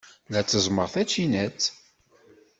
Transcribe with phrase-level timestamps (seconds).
[0.31, 1.61] La tteẓẓmeɣ tacinat.